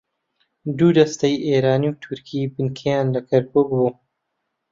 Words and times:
دوو 0.77 0.89
دەستەی 0.97 1.41
ئێرانی 1.47 1.89
و 1.91 1.99
تورکی 2.03 2.51
بنکەیان 2.55 3.07
لە 3.15 3.21
کەرکووک 3.29 3.67
بوو 3.77 3.91